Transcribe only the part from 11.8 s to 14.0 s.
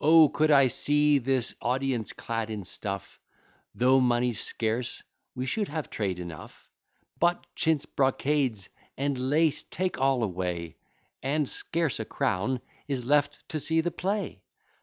a crown is left to see the